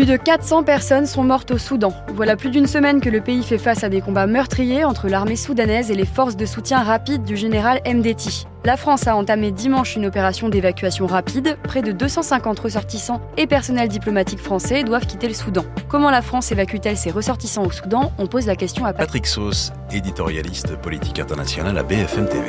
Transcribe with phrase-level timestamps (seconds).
[0.00, 1.92] Plus de 400 personnes sont mortes au Soudan.
[2.14, 5.36] Voilà plus d'une semaine que le pays fait face à des combats meurtriers entre l'armée
[5.36, 8.46] soudanaise et les forces de soutien rapide du général Mdeti.
[8.64, 11.58] La France a entamé dimanche une opération d'évacuation rapide.
[11.64, 15.66] Près de 250 ressortissants et personnels diplomatiques français doivent quitter le Soudan.
[15.90, 18.10] Comment la France évacue-t-elle ses ressortissants au Soudan?
[18.16, 22.46] On pose la question à Patrick Sauce, éditorialiste politique international à BFM TV.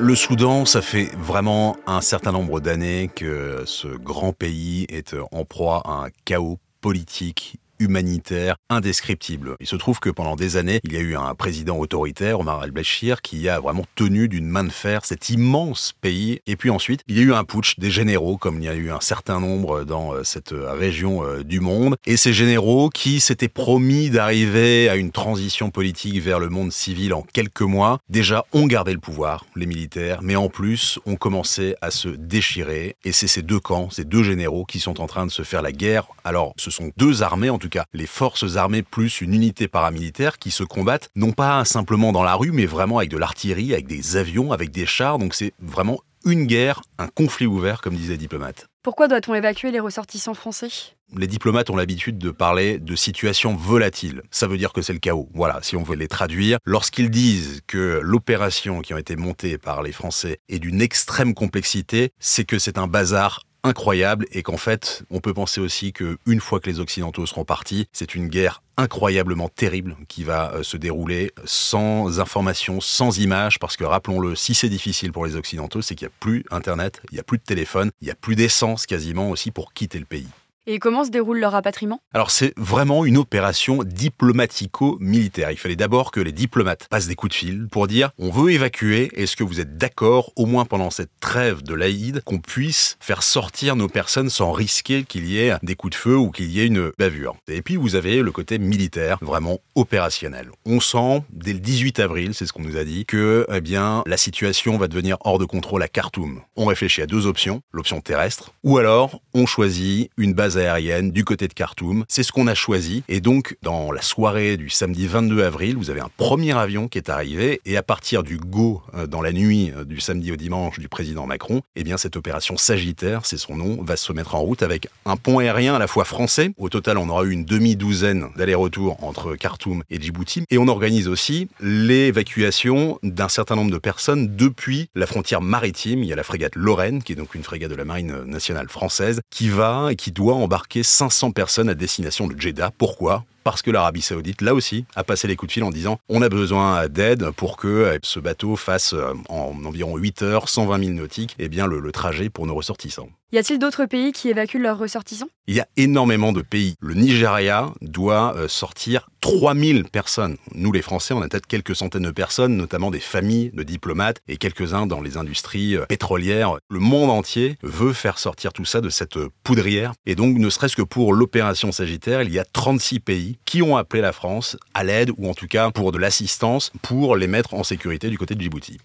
[0.00, 5.44] Le Soudan, ça fait vraiment un certain nombre d'années que ce grand pays est en
[5.44, 9.56] proie à un chaos politique humanitaire indescriptible.
[9.60, 12.60] Il se trouve que pendant des années, il y a eu un président autoritaire, Omar
[12.60, 16.40] al-Bashir, qui a vraiment tenu d'une main de fer cet immense pays.
[16.46, 18.74] Et puis ensuite, il y a eu un putsch des généraux, comme il y a
[18.74, 21.96] eu un certain nombre dans euh, cette euh, région euh, du monde.
[22.06, 27.14] Et ces généraux qui s'étaient promis d'arriver à une transition politique vers le monde civil
[27.14, 31.74] en quelques mois, déjà ont gardé le pouvoir, les militaires, mais en plus ont commencé
[31.80, 32.96] à se déchirer.
[33.04, 35.62] Et c'est ces deux camps, ces deux généraux qui sont en train de se faire
[35.62, 36.08] la guerre.
[36.24, 40.38] Alors, ce sont deux armées, en tout cas les forces armées plus une unité paramilitaire
[40.38, 43.86] qui se combattent non pas simplement dans la rue, mais vraiment avec de l'artillerie, avec
[43.86, 45.18] des avions, avec des chars.
[45.18, 48.66] Donc c'est vraiment une guerre, un conflit ouvert, comme disaient les diplomates.
[48.82, 50.68] Pourquoi doit-on évacuer les ressortissants français?
[51.16, 54.22] Les diplomates ont l'habitude de parler de situations volatiles.
[54.30, 55.28] Ça veut dire que c'est le chaos.
[55.34, 56.58] Voilà, si on veut les traduire.
[56.64, 62.12] Lorsqu'ils disent que l'opération qui a été montée par les Français est d'une extrême complexité,
[62.18, 66.40] c'est que c'est un bazar incroyable et qu'en fait, on peut penser aussi que une
[66.40, 70.76] fois que les Occidentaux seront partis, c'est une guerre incroyablement terrible qui va euh, se
[70.76, 75.94] dérouler sans information, sans images, parce que rappelons-le, si c'est difficile pour les Occidentaux, c'est
[75.94, 78.36] qu'il n'y a plus Internet, il n'y a plus de téléphone, il n'y a plus
[78.36, 80.28] d'essence quasiment aussi pour quitter le pays.
[80.70, 82.02] Et comment se déroule leur rapatriement?
[82.12, 85.50] Alors c'est vraiment une opération diplomatico-militaire.
[85.50, 88.52] Il fallait d'abord que les diplomates passent des coups de fil pour dire on veut
[88.52, 92.98] évacuer, est-ce que vous êtes d'accord, au moins pendant cette trêve de l'Aïd, qu'on puisse
[93.00, 96.50] faire sortir nos personnes sans risquer qu'il y ait des coups de feu ou qu'il
[96.50, 97.34] y ait une bavure.
[97.48, 100.50] Et puis vous avez le côté militaire, vraiment opérationnel.
[100.66, 104.02] On sent dès le 18 avril, c'est ce qu'on nous a dit, que eh bien
[104.04, 106.42] la situation va devenir hors de contrôle à Khartoum.
[106.56, 111.24] On réfléchit à deux options, l'option terrestre, ou alors on choisit une base aérienne du
[111.24, 112.04] côté de Khartoum.
[112.08, 113.02] C'est ce qu'on a choisi.
[113.08, 116.98] Et donc, dans la soirée du samedi 22 avril, vous avez un premier avion qui
[116.98, 117.60] est arrivé.
[117.64, 120.88] Et à partir du go euh, dans la nuit euh, du samedi au dimanche du
[120.88, 124.62] président Macron, eh bien, cette opération Sagittaire, c'est son nom, va se mettre en route
[124.62, 126.50] avec un pont aérien à la fois français.
[126.56, 130.44] Au total, on aura eu une demi-douzaine d'allers-retours entre Khartoum et Djibouti.
[130.50, 136.02] Et on organise aussi l'évacuation d'un certain nombre de personnes depuis la frontière maritime.
[136.02, 138.68] Il y a la frégate Lorraine, qui est donc une frégate de la marine nationale
[138.68, 142.70] française, qui va et qui doit embarquer 500 personnes à destination de Jeddah.
[142.76, 143.24] Pourquoi?
[143.44, 146.22] Parce que l'Arabie Saoudite, là aussi, a passé les coups de fil en disant on
[146.22, 150.84] a besoin d'aide pour que euh, ce bateau fasse euh, en environ 8 heures, 120
[150.84, 153.08] 000 nautiques, et eh bien le, le trajet pour nos ressortissants.
[153.30, 155.28] Y a-t-il d'autres pays qui évacuent leurs ressortissants?
[155.48, 156.76] Il y a énormément de pays.
[156.80, 160.38] Le Nigeria doit euh, sortir 3000 personnes.
[160.54, 164.22] Nous, les Français, on a peut-être quelques centaines de personnes, notamment des familles de diplomates
[164.28, 166.56] et quelques-uns dans les industries pétrolières.
[166.70, 169.92] Le monde entier veut faire sortir tout ça de cette poudrière.
[170.06, 173.76] Et donc, ne serait-ce que pour l'opération Sagittaire, il y a 36 pays qui ont
[173.76, 177.54] appelé la France à l'aide, ou en tout cas pour de l'assistance, pour les mettre
[177.54, 178.78] en sécurité du côté de Djibouti.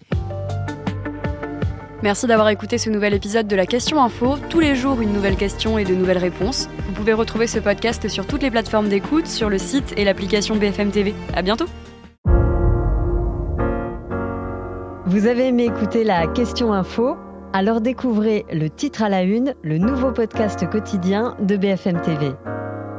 [2.02, 4.36] Merci d'avoir écouté ce nouvel épisode de la Question Info.
[4.50, 6.68] Tous les jours, une nouvelle question et de nouvelles réponses.
[6.86, 10.56] Vous pouvez retrouver ce podcast sur toutes les plateformes d'écoute, sur le site et l'application
[10.56, 11.14] BFM TV.
[11.34, 11.66] À bientôt.
[15.06, 17.16] Vous avez aimé écouter la Question Info?
[17.54, 22.32] Alors découvrez le titre à la une, le nouveau podcast quotidien de BFM TV.